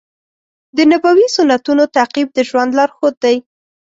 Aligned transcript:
د 0.77 0.79
نبوي 0.91 1.27
سنتونو 1.35 1.83
تعقیب 1.95 2.27
د 2.33 2.39
ژوند 2.49 2.71
لارښود 2.77 3.15
دی. 3.23 3.35